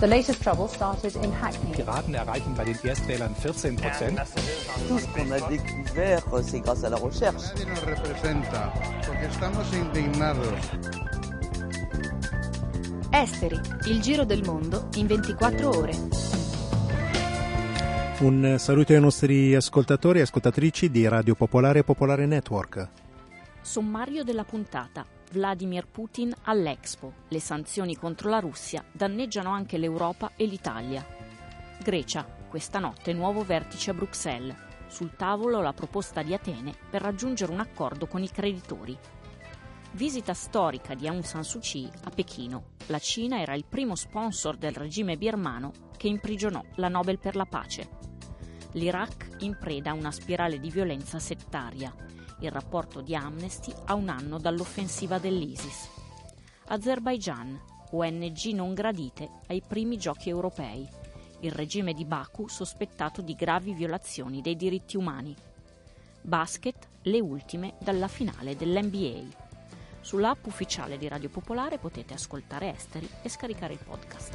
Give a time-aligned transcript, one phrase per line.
[0.00, 1.72] The latest trouble started in Hackney.
[1.72, 4.18] Piraten erreichen bei den Erstwählern 14 Prozent.
[4.88, 7.54] Tout ce qu'on a découvert, c'est grâce à la recherche.
[7.54, 8.72] Nadie nos representa
[9.06, 10.54] porque estamos indignados.
[13.10, 15.92] Esteri, il giro del mondo in 24 ore.
[18.18, 22.88] Un saluto ai nostri ascoltatori e ascoltatrici di Radio Popolare e Popolare Network.
[23.60, 25.15] Sommario della puntata.
[25.32, 27.12] Vladimir Putin all'Expo.
[27.28, 31.04] Le sanzioni contro la Russia danneggiano anche l'Europa e l'Italia.
[31.82, 32.24] Grecia.
[32.48, 34.56] Questa notte nuovo vertice a Bruxelles.
[34.86, 38.96] Sul tavolo la proposta di Atene per raggiungere un accordo con i creditori.
[39.92, 42.74] Visita storica di Aung San Suu Kyi a Pechino.
[42.86, 47.46] La Cina era il primo sponsor del regime birmano che imprigionò la Nobel per la
[47.46, 47.88] pace.
[48.72, 51.94] L'Iraq in preda a una spirale di violenza settaria.
[52.40, 55.88] Il rapporto di Amnesty a un anno dall'offensiva dell'ISIS.
[56.66, 57.58] Azerbaigian,
[57.92, 60.86] ONG non gradite ai primi giochi europei.
[61.40, 65.34] Il regime di Baku sospettato di gravi violazioni dei diritti umani.
[66.20, 69.44] Basket, le ultime dalla finale dell'NBA.
[70.00, 74.34] Sull'app ufficiale di Radio Popolare potete ascoltare Esteri e scaricare il podcast.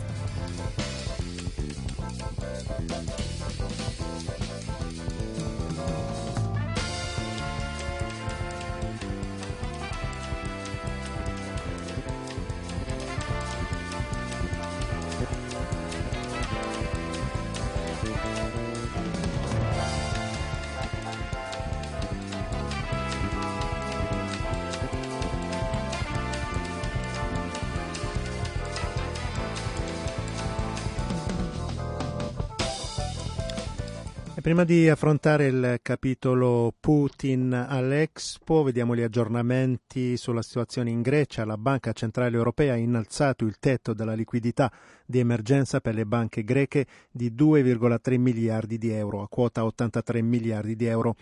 [34.42, 41.46] Prima di affrontare il capitolo Putin all'Expo, vediamo gli aggiornamenti sulla situazione in Grecia.
[41.46, 44.72] La Banca Centrale Europea ha innalzato il tetto della liquidità
[45.06, 50.76] di emergenza per le banche greche di 2,3 miliardi di euro, a quota 83 miliardi
[50.76, 51.16] di euro.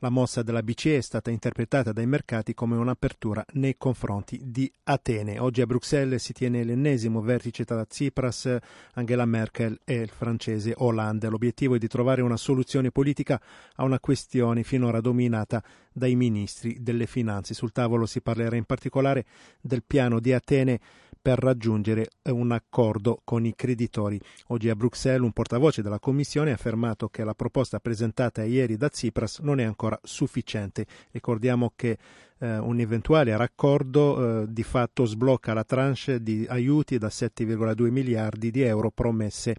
[0.00, 5.40] La mossa della BCE è stata interpretata dai mercati come un'apertura nei confronti di Atene.
[5.40, 8.58] Oggi a Bruxelles si tiene l'ennesimo vertice tra Tsipras,
[8.94, 11.28] Angela Merkel e il francese Hollande.
[11.28, 13.42] L'obiettivo è di trovare una soluzione politica
[13.74, 15.60] a una questione finora dominata
[15.92, 17.52] dai ministri delle finanze.
[17.52, 19.24] Sul tavolo si parlerà in particolare
[19.60, 20.78] del piano di Atene
[21.28, 24.18] per raggiungere un accordo con i creditori.
[24.46, 28.88] Oggi a Bruxelles un portavoce della Commissione ha affermato che la proposta presentata ieri da
[28.88, 30.86] Tsipras non è ancora sufficiente.
[31.10, 31.98] Ricordiamo che
[32.38, 38.50] eh, un eventuale raccordo eh, di fatto sblocca la tranche di aiuti da 7,2 miliardi
[38.50, 39.54] di euro promesse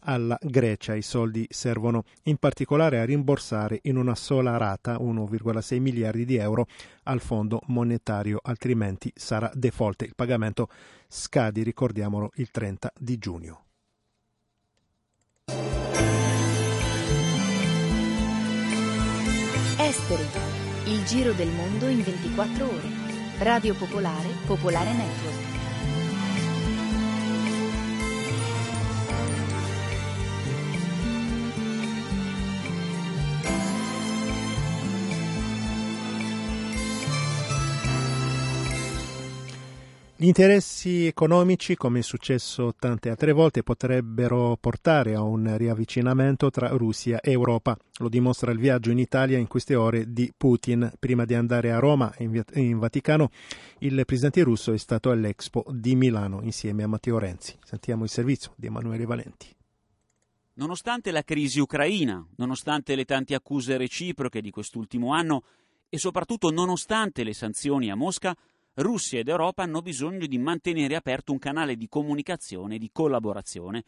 [0.00, 0.94] alla Grecia.
[0.94, 6.66] I soldi servono in particolare a rimborsare in una sola rata 1,6 miliardi di euro
[7.04, 10.02] al Fondo monetario, altrimenti sarà default.
[10.02, 10.68] Il pagamento
[11.08, 13.62] scadi, ricordiamolo, il 30 di giugno.
[19.78, 20.26] Esteri,
[20.84, 22.88] il giro del mondo in 24 ore.
[23.38, 25.57] Radio Popolare, Popolare Network.
[40.20, 46.70] Gli interessi economici, come è successo tante altre volte, potrebbero portare a un riavvicinamento tra
[46.70, 47.78] Russia e Europa.
[47.98, 50.90] Lo dimostra il viaggio in Italia in queste ore di Putin.
[50.98, 53.30] Prima di andare a Roma in Vaticano,
[53.78, 57.56] il presidente russo è stato all'Expo di Milano insieme a Matteo Renzi.
[57.62, 59.54] Sentiamo il servizio di Emanuele Valenti.
[60.54, 65.44] Nonostante la crisi ucraina, nonostante le tante accuse reciproche di quest'ultimo anno
[65.88, 68.36] e soprattutto nonostante le sanzioni a Mosca,
[68.78, 73.82] Russia ed Europa hanno bisogno di mantenere aperto un canale di comunicazione e di collaborazione.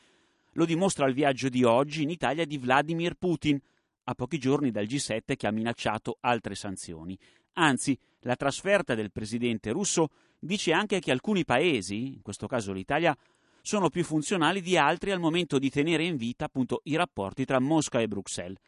[0.54, 3.60] Lo dimostra il viaggio di oggi in Italia di Vladimir Putin,
[4.04, 7.16] a pochi giorni dal G7 che ha minacciato altre sanzioni.
[7.52, 10.08] Anzi, la trasferta del presidente russo
[10.40, 13.16] dice anche che alcuni paesi, in questo caso l'Italia,
[13.62, 17.60] sono più funzionali di altri al momento di tenere in vita appunto i rapporti tra
[17.60, 18.58] Mosca e Bruxelles.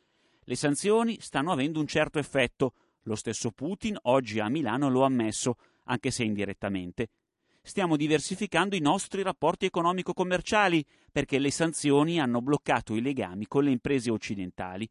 [0.44, 2.74] Le sanzioni stanno avendo un certo effetto.
[3.06, 7.08] Lo stesso Putin oggi a Milano lo ha ammesso anche se indirettamente.
[7.64, 13.70] Stiamo diversificando i nostri rapporti economico-commerciali perché le sanzioni hanno bloccato i legami con le
[13.70, 14.88] imprese occidentali.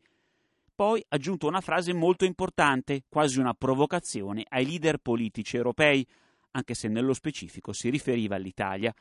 [0.73, 6.07] Poi ha aggiunto una frase molto importante, quasi una provocazione ai leader politici europei,
[6.51, 8.93] anche se nello specifico si riferiva all'Italia.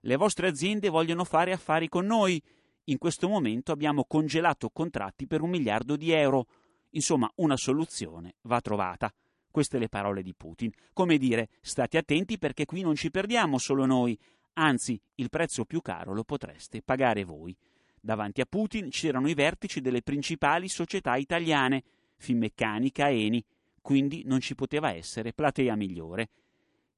[0.00, 2.40] Le vostre aziende vogliono fare affari con noi.
[2.84, 6.46] In questo momento abbiamo congelato contratti per un miliardo di euro.
[6.90, 9.12] Insomma, una soluzione va trovata.
[9.56, 10.70] Queste le parole di Putin.
[10.92, 14.14] Come dire, state attenti perché qui non ci perdiamo solo noi,
[14.52, 17.56] anzi il prezzo più caro lo potreste pagare voi.
[17.98, 21.84] Davanti a Putin c'erano i vertici delle principali società italiane,
[22.18, 23.42] Finmeccanica, Eni,
[23.80, 26.28] quindi non ci poteva essere platea migliore.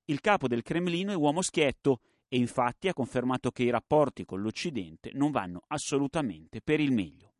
[0.07, 4.41] Il capo del Cremlino è uomo schietto e infatti ha confermato che i rapporti con
[4.43, 7.35] l'Occidente non vanno assolutamente per il meglio.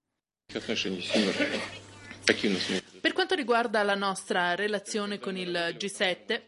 [3.01, 6.41] Per quanto riguarda la nostra relazione con il G7,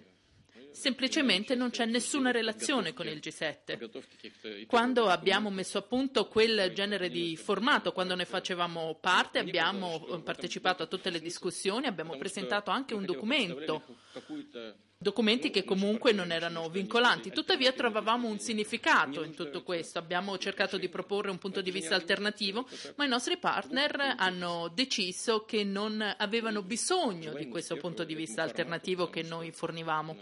[0.73, 4.65] semplicemente non c'è nessuna relazione con il G7.
[4.65, 10.85] Quando abbiamo messo a punto quel genere di formato, quando ne facevamo parte, abbiamo partecipato
[10.85, 13.85] a tutte le discussioni, abbiamo presentato anche un documento
[15.03, 17.31] documenti che comunque non erano vincolanti.
[17.31, 19.99] Tuttavia trovavamo un significato in tutto questo.
[19.99, 25.47] Abbiamo cercato di proporre un punto di vista alternativo, ma i nostri partner hanno deciso
[25.47, 30.15] che non avevano bisogno di questo punto di vista alternativo che noi fornivamo.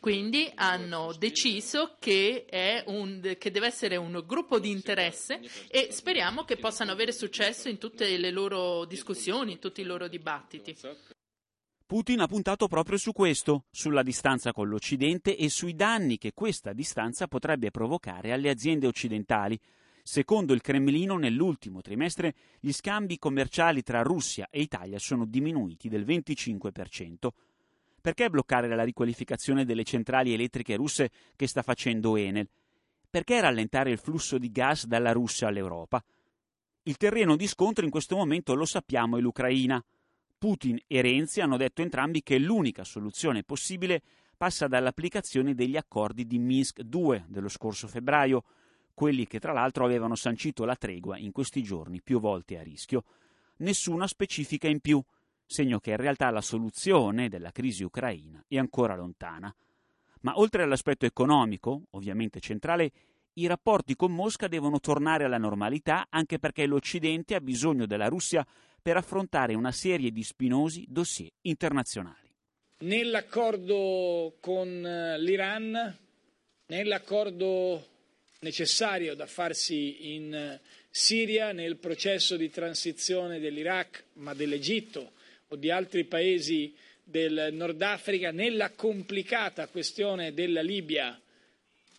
[0.00, 5.40] Quindi hanno deciso che, un, che deve essere un gruppo di interesse
[5.70, 10.08] e speriamo che possano avere successo in tutte le loro discussioni, in tutti i loro
[10.08, 10.76] dibattiti.
[11.90, 16.72] Putin ha puntato proprio su questo, sulla distanza con l'Occidente e sui danni che questa
[16.72, 19.58] distanza potrebbe provocare alle aziende occidentali.
[20.04, 26.04] Secondo il Cremlino, nell'ultimo trimestre gli scambi commerciali tra Russia e Italia sono diminuiti del
[26.04, 27.28] 25%.
[28.00, 32.48] Perché bloccare la riqualificazione delle centrali elettriche russe che sta facendo Enel?
[33.10, 36.00] Perché rallentare il flusso di gas dalla Russia all'Europa?
[36.84, 39.84] Il terreno di scontro in questo momento lo sappiamo è l'Ucraina.
[40.40, 44.00] Putin e Renzi hanno detto entrambi che l'unica soluzione possibile
[44.38, 48.44] passa dall'applicazione degli accordi di Minsk 2 dello scorso febbraio,
[48.94, 53.04] quelli che tra l'altro avevano sancito la tregua in questi giorni più volte a rischio.
[53.56, 55.04] Nessuna specifica in più,
[55.44, 59.54] segno che in realtà la soluzione della crisi ucraina è ancora lontana.
[60.22, 62.90] Ma oltre all'aspetto economico, ovviamente centrale,
[63.34, 68.46] i rapporti con Mosca devono tornare alla normalità anche perché l'Occidente ha bisogno della Russia
[68.80, 72.28] per affrontare una serie di spinosi dossier internazionali.
[72.80, 75.96] Nell'accordo con eh, l'Iran,
[76.66, 77.86] nell'accordo
[78.40, 80.60] necessario da farsi in eh,
[80.90, 85.12] Siria, nel processo di transizione dell'Iraq, ma dell'Egitto
[85.48, 91.20] o di altri paesi del Nord Africa, nella complicata questione della Libia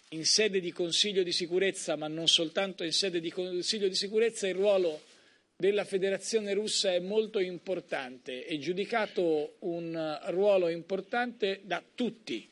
[0.10, 4.48] in sede di Consiglio di sicurezza, ma non soltanto in sede di Consiglio di sicurezza,
[4.48, 5.01] il ruolo
[5.62, 12.50] della Federazione russa è molto importante, è giudicato un ruolo importante da tutti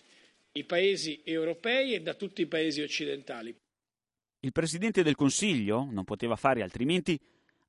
[0.52, 3.54] i paesi europei e da tutti i paesi occidentali.
[4.42, 7.20] Il Presidente del Consiglio, non poteva fare altrimenti,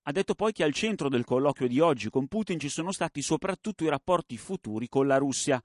[0.02, 3.22] ha detto poi che al centro del colloquio di oggi con Putin ci sono stati
[3.22, 5.62] soprattutto i rapporti futuri con la Russia.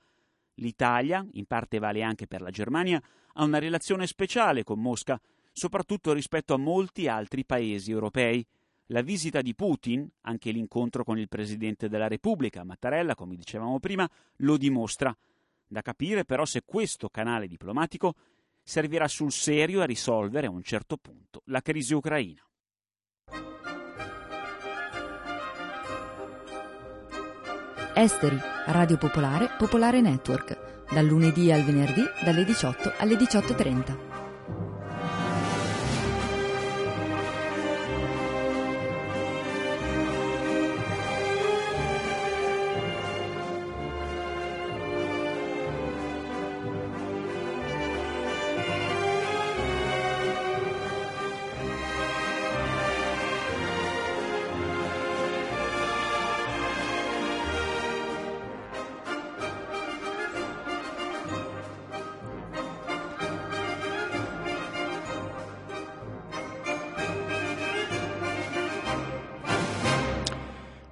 [0.56, 3.01] L'Italia, in parte vale anche per la Germania,
[3.33, 5.19] ha una relazione speciale con Mosca,
[5.51, 8.45] soprattutto rispetto a molti altri paesi europei.
[8.90, 14.08] La visita di Putin, anche l'incontro con il Presidente della Repubblica, Mattarella, come dicevamo prima,
[14.38, 15.16] lo dimostra.
[15.68, 18.14] Da capire però se questo canale diplomatico
[18.62, 22.42] servirà sul serio a risolvere a un certo punto la crisi ucraina.
[27.96, 28.38] Esteri,
[28.68, 34.14] Radio Popolare, Popolare Network, dal lunedì al venerdì dalle 18 alle 18.30.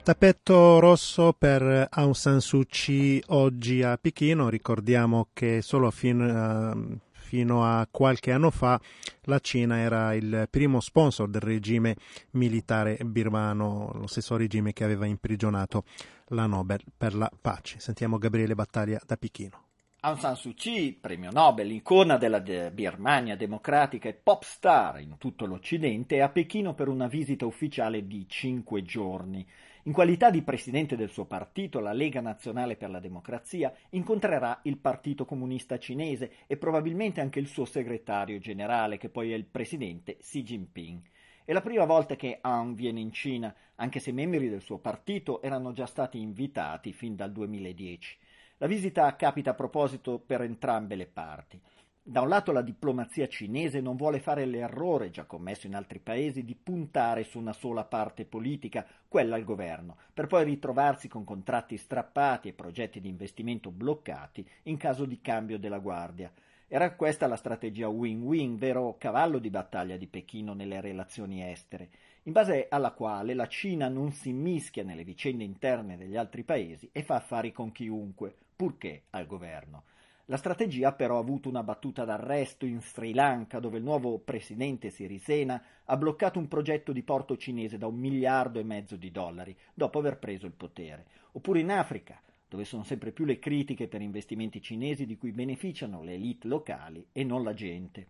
[0.04, 4.50] Tappeto rosso per Aung San Suu Kyi oggi a Pechino.
[4.50, 6.78] Ricordiamo che solo fino a,
[7.14, 8.78] fino a qualche anno fa
[9.22, 11.96] la Cina era il primo sponsor del regime
[12.32, 15.86] militare birmano, lo stesso regime che aveva imprigionato
[16.28, 17.80] la Nobel per la pace.
[17.80, 19.62] Sentiamo Gabriele Battaglia da Pechino.
[20.02, 25.46] Aung San Suu Kyi, premio Nobel, icona della Birmania democratica e pop star in tutto
[25.46, 29.48] l'Occidente, è a Pechino per una visita ufficiale di cinque giorni.
[29.86, 34.78] In qualità di presidente del suo partito, la Lega Nazionale per la Democrazia, incontrerà il
[34.78, 40.16] Partito Comunista Cinese e probabilmente anche il suo segretario generale, che poi è il presidente
[40.16, 41.02] Xi Jinping.
[41.44, 45.42] È la prima volta che Aung viene in Cina, anche se membri del suo partito
[45.42, 48.18] erano già stati invitati fin dal 2010.
[48.60, 51.60] La visita capita a proposito per entrambe le parti.
[52.06, 56.44] Da un lato la diplomazia cinese non vuole fare l'errore, già commesso in altri paesi,
[56.44, 61.78] di puntare su una sola parte politica, quella al governo, per poi ritrovarsi con contratti
[61.78, 66.30] strappati e progetti di investimento bloccati in caso di cambio della guardia.
[66.68, 71.90] Era questa la strategia win-win, vero cavallo di battaglia di Pechino nelle relazioni estere,
[72.24, 76.90] in base alla quale la Cina non si immischia nelle vicende interne degli altri paesi
[76.92, 79.84] e fa affari con chiunque, purché al governo.
[80.28, 84.90] La strategia però ha avuto una battuta d'arresto in Sri Lanka, dove il nuovo presidente
[84.90, 89.54] Sirisena ha bloccato un progetto di porto cinese da un miliardo e mezzo di dollari,
[89.74, 91.06] dopo aver preso il potere.
[91.34, 96.04] Oppure in Africa, dove sono sempre più le critiche per investimenti cinesi di cui beneficiano
[96.04, 98.08] le elite locali e non la gente.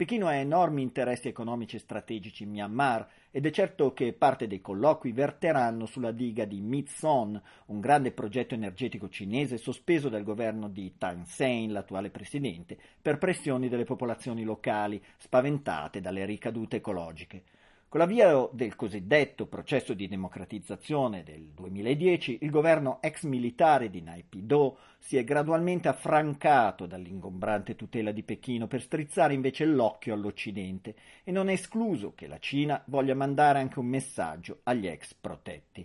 [0.00, 4.62] Pechino ha enormi interessi economici e strategici in Myanmar ed è certo che parte dei
[4.62, 10.94] colloqui verteranno sulla diga di Mitson, un grande progetto energetico cinese sospeso dal governo di
[10.96, 17.42] Thein Sein, l'attuale presidente, per pressioni delle popolazioni locali spaventate dalle ricadute ecologiche.
[17.90, 24.76] Con l'avvio del cosiddetto processo di democratizzazione del 2010, il governo ex militare di Naypyidaw
[24.96, 30.94] si è gradualmente affrancato dall'ingombrante tutela di Pechino per strizzare invece l'occhio all'Occidente
[31.24, 35.84] e non è escluso che la Cina voglia mandare anche un messaggio agli ex protetti.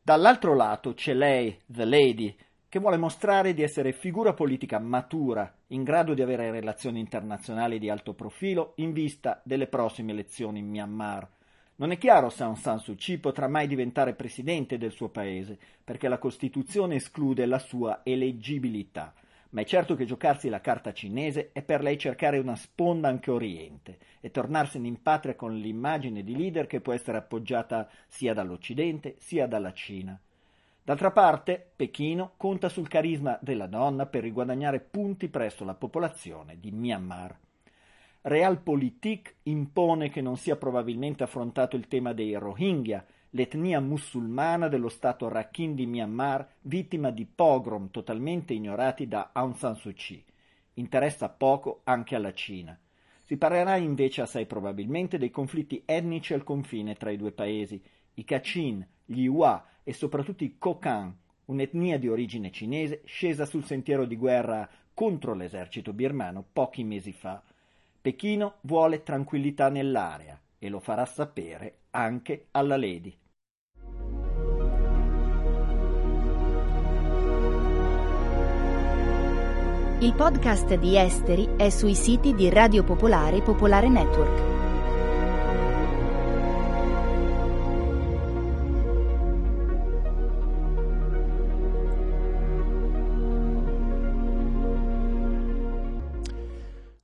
[0.00, 2.36] Dall'altro lato c'è lei, The Lady,
[2.72, 7.90] che vuole mostrare di essere figura politica matura, in grado di avere relazioni internazionali di
[7.90, 11.28] alto profilo in vista delle prossime elezioni in Myanmar.
[11.76, 15.58] Non è chiaro se Aung San Suu Kyi potrà mai diventare presidente del suo paese,
[15.84, 19.12] perché la Costituzione esclude la sua eleggibilità.
[19.50, 23.30] Ma è certo che giocarsi la carta cinese è per lei cercare una sponda anche
[23.30, 29.16] oriente e tornarsene in patria con l'immagine di leader che può essere appoggiata sia dall'Occidente
[29.18, 30.18] sia dalla Cina.
[30.84, 36.72] D'altra parte, Pechino conta sul carisma della donna per riguadagnare punti presso la popolazione di
[36.72, 37.38] Myanmar.
[38.22, 45.28] Realpolitik impone che non sia probabilmente affrontato il tema dei Rohingya, l'etnia musulmana dello stato
[45.28, 50.24] Rakhine di Myanmar, vittima di pogrom totalmente ignorati da Aung San Suu Kyi.
[50.74, 52.76] Interessa poco anche alla Cina.
[53.22, 57.80] Si parlerà invece assai probabilmente dei conflitti etnici al confine tra i due paesi,
[58.14, 61.12] i Kachin, gli Hua e soprattutto i Kokang,
[61.46, 67.42] un'etnia di origine cinese scesa sul sentiero di guerra contro l'esercito birmano pochi mesi fa.
[68.00, 73.16] Pechino vuole tranquillità nell'area e lo farà sapere anche alla Lady.
[80.00, 84.61] Il podcast di Esteri è sui siti di Radio Popolare e Popolare Network.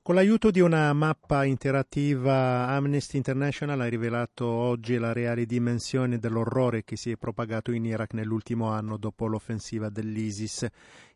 [0.09, 6.83] Con l'aiuto di una mappa interattiva Amnesty International ha rivelato oggi la reale dimensione dell'orrore
[6.83, 10.65] che si è propagato in Iraq nell'ultimo anno dopo l'offensiva dell'ISIS.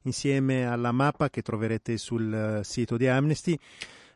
[0.04, 3.58] Insieme alla mappa che troverete sul sito di Amnesty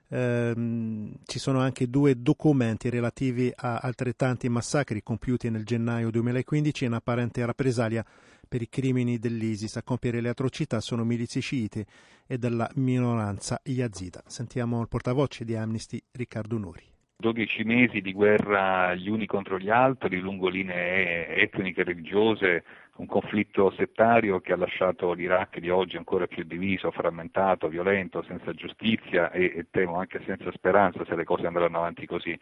[0.09, 6.93] ehm, ci sono anche due documenti relativi a altrettanti massacri compiuti nel gennaio 2015 in
[6.93, 8.05] apparente rappresaglia
[8.47, 9.75] per i crimini dell'ISIS.
[9.77, 11.85] A compiere le atrocità sono milizie sciite
[12.27, 14.23] e della minoranza yazida.
[14.25, 16.83] Sentiamo il portavoce di Amnesty, Riccardo Nuri.
[17.19, 22.63] 12 mesi di guerra gli uni contro gli altri, lungo linee etniche, religiose,
[22.97, 28.53] un conflitto settario che ha lasciato l'Iraq di oggi ancora più diviso, frammentato, violento, senza
[28.53, 32.37] giustizia e, e temo anche senza speranza se le cose andranno avanti così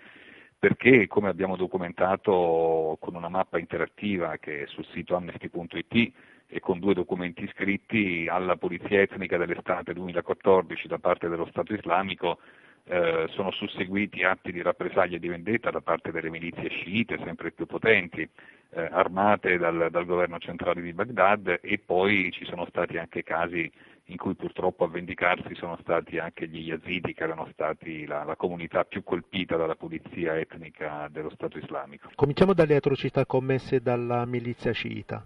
[0.65, 6.11] perché come abbiamo documentato con una mappa interattiva che è sul sito amnesty.it
[6.47, 12.39] e con due documenti scritti alla polizia etnica dell'estate 2014 da parte dello Stato islamico
[12.85, 17.51] eh, sono susseguiti atti di rappresaglia e di vendetta da parte delle milizie sciite sempre
[17.51, 22.97] più potenti, eh, armate dal, dal, governo centrale di Baghdad e poi ci sono stati
[22.97, 23.71] anche casi
[24.05, 28.35] in cui purtroppo a vendicarsi sono stati anche gli yazidi che erano stati la, la
[28.35, 32.09] comunità più colpita dalla polizia etnica dello Stato islamico.
[32.13, 35.25] Cominciamo dalle atrocità commesse dalla milizia sciita.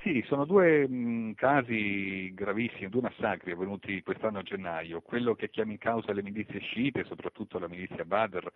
[0.00, 5.00] Sì, sono due mh, casi gravissimi, due massacri avvenuti quest'anno a gennaio.
[5.00, 8.48] Quello che chiama in causa le milizie sciite, soprattutto la milizia Badr,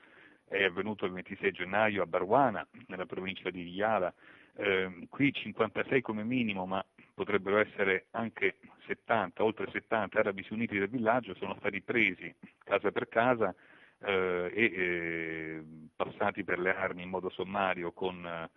[0.47, 4.13] è avvenuto il 26 gennaio a Barwana, nella provincia di Yala.
[4.55, 10.89] Eh, qui 56 come minimo, ma potrebbero essere anche 70, oltre 70 arabi sunniti del
[10.89, 13.55] villaggio sono stati presi casa per casa
[14.01, 15.63] eh, e eh,
[15.95, 18.49] passati per le armi in modo sommario con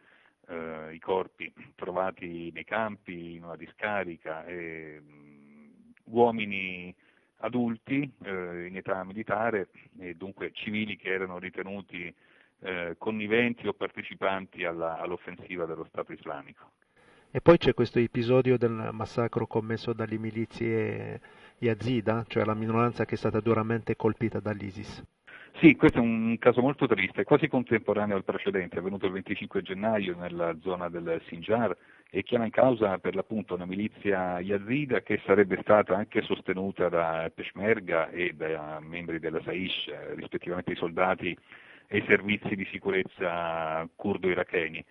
[0.48, 6.94] eh, i corpi trovati nei campi, in una discarica, e, mh, uomini
[7.40, 9.70] adulti eh, in età militare
[10.00, 12.14] e dunque civili che erano ritenuti
[12.62, 16.72] eh, conniventi o partecipanti alla, all'offensiva dello Stato islamico.
[17.36, 21.20] E poi c'è questo episodio del massacro commesso dalle milizie
[21.58, 25.04] Yazida, cioè la minoranza che è stata duramente colpita dall'ISIS.
[25.60, 29.62] Sì, questo è un caso molto triste, quasi contemporaneo al precedente, è avvenuto il 25
[29.64, 31.76] gennaio nella zona del Sinjar
[32.10, 37.30] e chiama in causa per l'appunto una milizia yazida che sarebbe stata anche sostenuta da
[37.36, 41.38] Peshmerga e da membri della Saish, rispettivamente i soldati
[41.88, 44.86] e i servizi di sicurezza curdo-iracheni.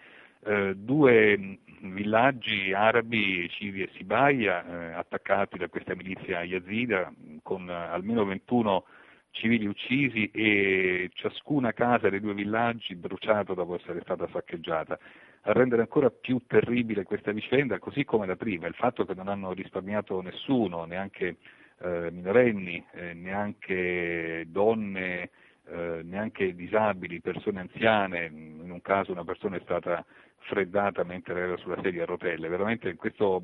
[0.47, 7.11] Eh, due villaggi arabi, Civi e Sibaia, eh, attaccati da questa milizia yazida
[7.43, 8.85] con eh, almeno 21
[9.31, 14.99] civili uccisi e ciascuna casa dei due villaggi bruciata dopo essere stata saccheggiata.
[15.47, 19.29] A rendere ancora più terribile questa vicenda, così come la prima, il fatto che non
[19.29, 21.37] hanno risparmiato nessuno, neanche
[21.81, 25.31] eh, minorenni, eh, neanche donne,
[25.66, 30.04] eh, neanche disabili, persone anziane, in un caso una persona è stata
[30.40, 32.49] freddata mentre era sulla sedia a rotelle.
[32.49, 33.42] Veramente questo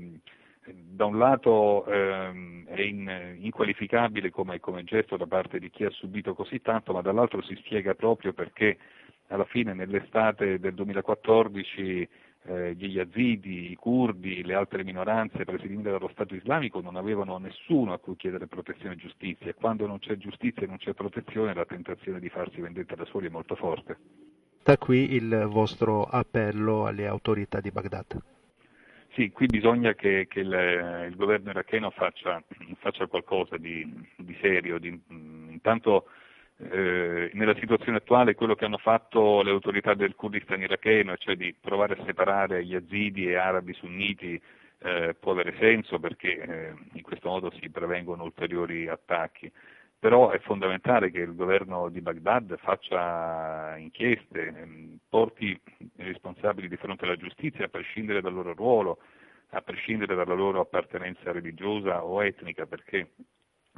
[0.72, 5.90] da un lato ehm, è in, inqualificabile come, come, gesto da parte di chi ha
[5.90, 8.76] subito così tanto, ma dall'altro si spiega proprio perché
[9.28, 12.08] alla fine nell'estate del 2014
[12.44, 17.92] eh, gli yazidi, i curdi, le altre minoranze presiedute dallo Stato islamico non avevano nessuno
[17.92, 21.54] a cui chiedere protezione e giustizia e quando non c'è giustizia e non c'è protezione
[21.54, 23.98] la tentazione di farsi vendetta da soli è molto forte.
[24.62, 28.22] Da qui il vostro appello alle autorità di Baghdad.
[29.14, 32.42] Sì, qui bisogna che, che il, il, governo iracheno faccia,
[32.78, 33.84] faccia qualcosa di,
[34.16, 34.78] di serio.
[34.78, 36.06] Di, intanto
[36.68, 41.54] eh, nella situazione attuale quello che hanno fatto le autorità del Kurdistan iracheno, cioè di
[41.58, 44.40] provare a separare yazidi e arabi sunniti,
[44.82, 49.50] eh, può avere senso perché eh, in questo modo si prevengono ulteriori attacchi.
[49.98, 56.76] Però è fondamentale che il governo di Baghdad faccia inchieste, ehm, porti i responsabili di
[56.76, 58.98] fronte alla giustizia a prescindere dal loro ruolo,
[59.50, 63.10] a prescindere dalla loro appartenenza religiosa o etnica, perché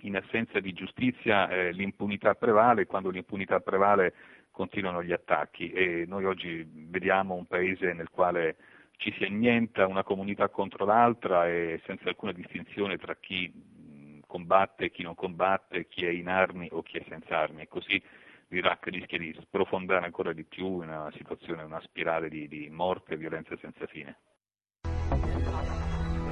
[0.00, 4.14] in assenza di giustizia eh, l'impunità prevale e quando l'impunità prevale
[4.50, 8.56] continuano gli attacchi e noi oggi vediamo un paese nel quale
[8.96, 13.52] ci si annienta una comunità contro l'altra e senza alcuna distinzione tra chi
[14.26, 18.00] combatte, chi non combatte, chi è in armi o chi è senza armi e così
[18.48, 23.14] l'Iraq rischia di sprofondare ancora di più in una situazione, una spirale di, di morte
[23.14, 24.16] e violenza senza fine.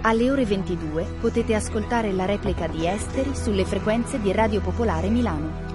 [0.02, 5.68] Alle ore 22 potete ascoltare la replica di Esteri sulle frequenze di Radio Popolare Milano.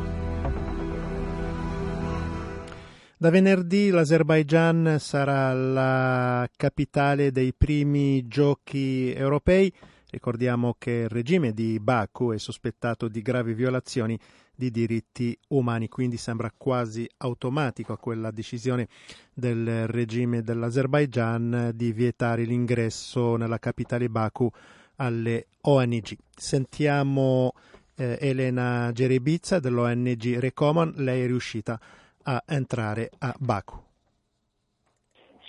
[3.15, 9.71] Da venerdì l'Azerbaigian sarà la capitale dei primi giochi europei.
[10.09, 14.17] Ricordiamo che il regime di Baku è sospettato di gravi violazioni
[14.55, 18.87] di diritti umani, quindi sembra quasi automatico quella decisione
[19.33, 24.49] del regime dell'Azerbaigian di vietare l'ingresso nella capitale Baku
[24.97, 26.17] alle ONG.
[26.35, 27.53] Sentiamo
[27.97, 31.79] eh, Elena Gerebizza dell'ONG Recommon, lei è riuscita
[32.23, 33.83] a entrare a Baku.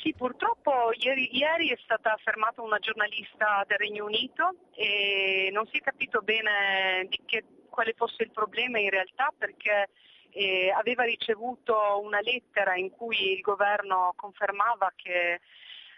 [0.07, 5.79] Sì, purtroppo ieri, ieri, è stata fermata una giornalista del Regno Unito e non si
[5.79, 7.43] è capito bene che,
[7.77, 9.91] quale fosse il problema in realtà perché
[10.31, 15.41] eh, aveva ricevuto una lettera in cui il governo confermava che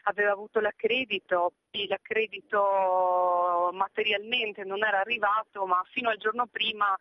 [0.03, 1.53] aveva avuto l'accredito,
[1.87, 6.99] l'accredito materialmente non era arrivato ma fino al giorno prima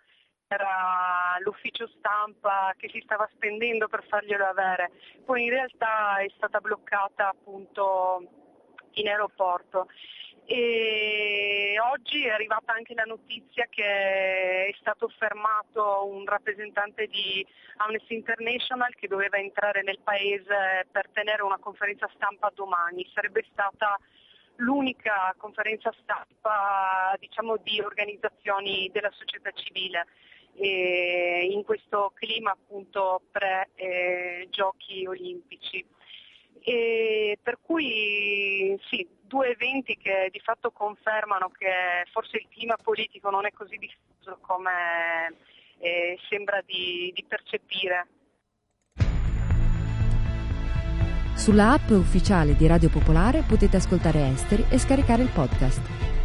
[0.48, 4.92] era l'ufficio stampa che si stava spendendo per farglielo avere,
[5.26, 8.22] poi in realtà è stata bloccata appunto
[8.92, 9.88] in aeroporto.
[10.50, 13.84] E oggi è arrivata anche la notizia che
[14.68, 21.44] è stato fermato un rappresentante di Amnesty International che doveva entrare nel paese per tenere
[21.44, 23.06] una conferenza stampa domani.
[23.14, 24.00] Sarebbe stata
[24.56, 30.08] l'unica conferenza stampa diciamo, di organizzazioni della società civile
[30.56, 35.86] eh, in questo clima appunto pre-giochi eh, olimpici.
[36.70, 43.30] E per cui sì, due eventi che di fatto confermano che forse il clima politico
[43.30, 45.34] non è così diffuso come
[45.78, 48.08] eh, sembra di, di percepire.
[51.38, 56.17] Sulla app ufficiale di Radio Popolare potete ascoltare Esteri e scaricare il podcast.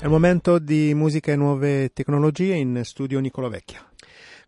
[0.00, 3.86] È il momento di musica e nuove tecnologie in studio Nicola Vecchia.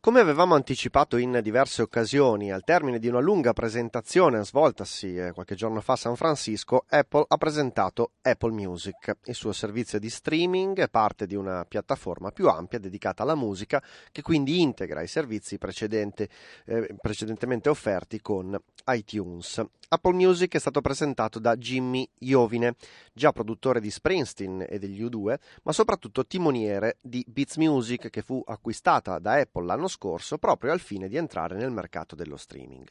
[0.00, 5.54] Come avevamo anticipato in diverse occasioni, al termine di una lunga presentazione svoltasi eh, qualche
[5.54, 10.88] giorno fa a San Francisco, Apple ha presentato Apple Music, il suo servizio di streaming,
[10.88, 16.94] parte di una piattaforma più ampia dedicata alla musica, che quindi integra i servizi eh,
[16.98, 19.62] precedentemente offerti con iTunes.
[19.92, 22.76] Apple Music è stato presentato da Jimmy Iovine,
[23.12, 28.42] già produttore di Springsteen e degli U2, ma soprattutto timoniere di Beats Music che fu
[28.46, 32.88] acquistata da Apple l'anno scorso proprio al fine di entrare nel mercato dello streaming.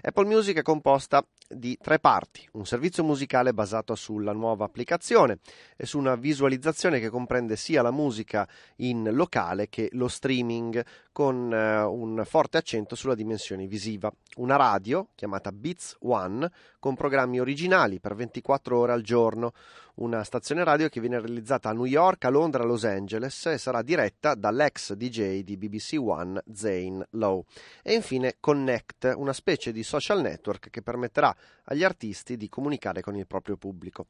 [0.00, 5.40] Apple Music è composta di tre parti, un servizio musicale basato sulla nuova applicazione
[5.76, 10.82] e su una visualizzazione che comprende sia la musica in locale che lo streaming
[11.12, 16.37] con eh, un forte accento sulla dimensione visiva, una radio chiamata Beats One
[16.78, 19.52] con programmi originali per 24 ore al giorno,
[19.98, 23.58] una stazione radio che viene realizzata a New York, a Londra a Los Angeles e
[23.58, 27.44] sarà diretta dall'ex DJ di BBC One Zane Lowe.
[27.82, 33.16] E infine Connect, una specie di social network che permetterà agli artisti di comunicare con
[33.16, 34.06] il proprio pubblico.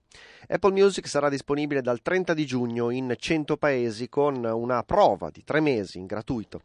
[0.49, 5.43] Apple Music sarà disponibile dal 30 di giugno in 100 paesi con una prova di
[5.43, 6.61] tre mesi in gratuito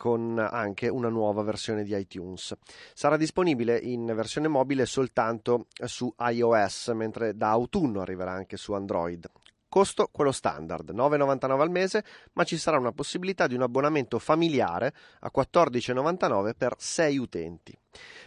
[0.00, 2.56] con anche una nuova versione di iTunes.
[2.94, 9.30] Sarà disponibile in versione mobile soltanto su iOS, mentre da autunno arriverà anche su Android.
[9.68, 14.94] Costo quello standard, 9,99 al mese, ma ci sarà una possibilità di un abbonamento familiare
[15.20, 17.78] a 14,99 per 6 utenti.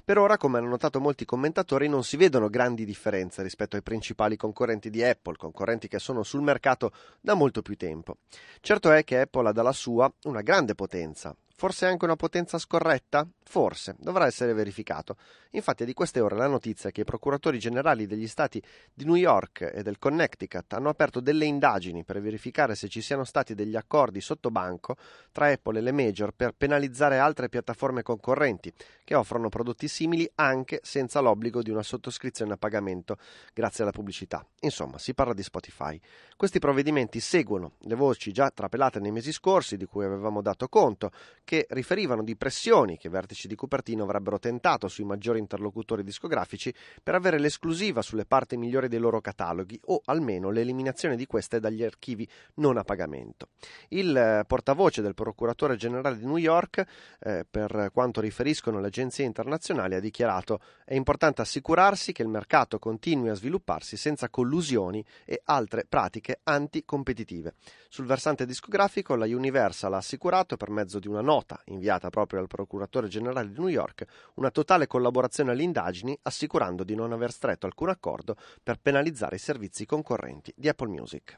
[0.06, 4.38] Per ora, come hanno notato molti commentatori, non si vedono grandi differenze rispetto ai principali
[4.38, 8.18] concorrenti di Apple, concorrenti che sono sul mercato da molto più tempo.
[8.62, 13.26] Certo è che Apple ha dalla sua una grande potenza, Forse anche una potenza scorretta?
[13.42, 15.16] Forse, dovrà essere verificato.
[15.52, 18.62] Infatti è di queste ore la notizia che i procuratori generali degli stati
[18.94, 23.24] di New York e del Connecticut hanno aperto delle indagini per verificare se ci siano
[23.24, 24.98] stati degli accordi sotto banco
[25.32, 28.74] tra Apple e le major per penalizzare altre piattaforme concorrenti
[29.06, 33.18] che offrono prodotti simili anche senza l'obbligo di una sottoscrizione a pagamento
[33.54, 34.46] grazie alla pubblicità.
[34.62, 36.00] Insomma, si parla di Spotify.
[36.36, 41.12] Questi provvedimenti seguono le voci già trapelate nei mesi scorsi di cui avevamo dato conto,
[41.44, 46.74] che riferivano di pressioni che i vertici di Cupertino avrebbero tentato sui maggiori interlocutori discografici
[47.02, 51.84] per avere l'esclusiva sulle parti migliori dei loro cataloghi o almeno l'eliminazione di queste dagli
[51.84, 53.50] archivi non a pagamento.
[53.90, 56.84] Il eh, portavoce del procuratore generale di New York,
[57.20, 62.80] eh, per quanto riferiscono le agenzie internazionali, ha dichiarato è importante assicurarsi che il mercato
[62.80, 67.54] continui a svilupparsi senza collusioni e altre pratiche anticompetitive.
[67.90, 71.33] Sul versante discografico la Universal ha assicurato per mezzo di una nota
[71.66, 76.96] inviata proprio al procuratore generale di New York una totale collaborazione alle indagini assicurando di
[76.96, 81.38] non aver stretto alcun accordo per penalizzare i servizi concorrenti di Apple Music.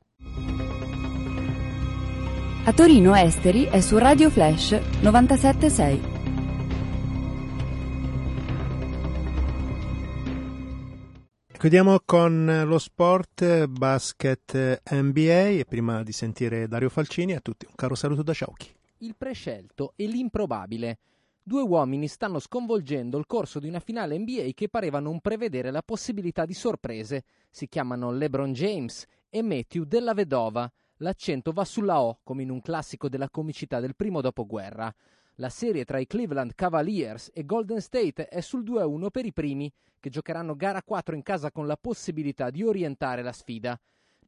[2.67, 6.23] A Torino Esteri è su Radio Flash 976.
[11.57, 17.73] Chiudiamo con lo sport basket NBA e prima di sentire Dario Falcini a tutti un
[17.75, 18.71] caro saluto da Ciauchi.
[19.05, 20.97] Il prescelto e l'improbabile.
[21.43, 25.83] Due uomini stanno sconvolgendo il corso di una finale NBA che pareva non prevedere la
[25.83, 27.23] possibilità di sorprese.
[27.51, 30.67] Si chiamano LeBron James e Matthew della Vedova.
[30.97, 34.91] L'accento va sulla O, come in un classico della comicità del primo dopoguerra.
[35.35, 39.71] La serie tra i Cleveland Cavaliers e Golden State è sul 2-1 per i primi,
[39.99, 43.79] che giocheranno gara 4 in casa con la possibilità di orientare la sfida.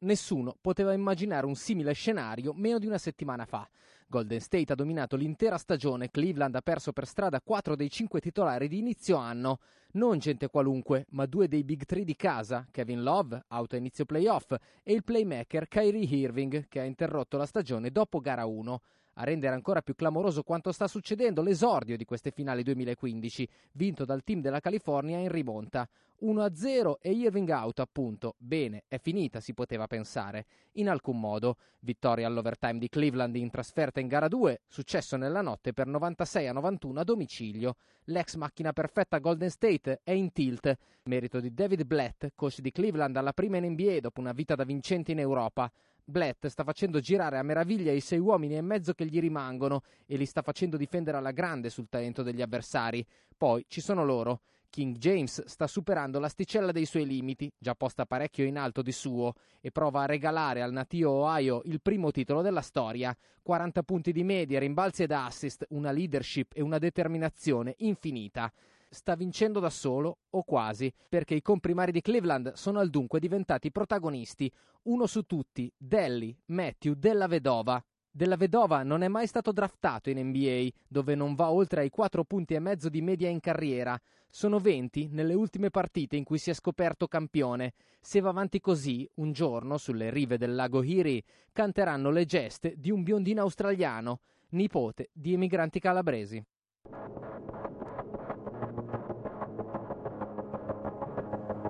[0.02, 3.68] Nessuno poteva immaginare un simile scenario meno di una settimana fa.
[4.10, 8.66] Golden State ha dominato l'intera stagione, Cleveland ha perso per strada 4 dei 5 titolari
[8.66, 9.58] di inizio anno.
[9.92, 14.06] Non gente qualunque, ma due dei big three di casa, Kevin Love, auto a inizio
[14.06, 18.80] playoff, e il playmaker Kyrie Irving, che ha interrotto la stagione dopo gara 1.
[19.20, 24.22] A rendere ancora più clamoroso quanto sta succedendo l'esordio di queste finali 2015, vinto dal
[24.22, 25.88] team della California in rimonta.
[26.20, 28.34] 1-0 e Irving out, appunto.
[28.38, 30.46] Bene, è finita, si poteva pensare.
[30.74, 31.56] In alcun modo.
[31.80, 37.00] Vittoria all'overtime di Cleveland in trasferta in gara 2, successo nella notte per 96 91
[37.00, 37.76] a domicilio.
[38.04, 40.76] L'ex macchina perfetta Golden State è in tilt.
[41.04, 44.64] Merito di David Blatt, coach di Cleveland alla prima in NBA dopo una vita da
[44.64, 45.70] vincente in Europa.
[46.08, 50.16] Blatt sta facendo girare a meraviglia i sei uomini e mezzo che gli rimangono e
[50.16, 53.04] li sta facendo difendere alla grande sul talento degli avversari.
[53.36, 54.40] Poi ci sono loro.
[54.70, 59.34] King James sta superando l'asticella dei suoi limiti, già posta parecchio in alto di suo,
[59.60, 63.14] e prova a regalare al natio Ohio il primo titolo della storia.
[63.42, 68.50] 40 punti di media, rimbalzi ed assist, una leadership e una determinazione infinita
[68.88, 73.70] sta vincendo da solo, o quasi, perché i comprimari di Cleveland sono al dunque diventati
[73.70, 74.50] protagonisti.
[74.84, 77.82] Uno su tutti, Delly, Matthew della Vedova.
[78.10, 82.24] Della Vedova non è mai stato draftato in NBA, dove non va oltre ai 4
[82.24, 84.00] punti e mezzo di media in carriera.
[84.26, 87.74] Sono 20 nelle ultime partite in cui si è scoperto campione.
[88.00, 91.22] Se va avanti così, un giorno, sulle rive del lago Hiri,
[91.52, 94.20] canteranno le geste di un biondino australiano,
[94.50, 96.44] nipote di emigranti calabresi.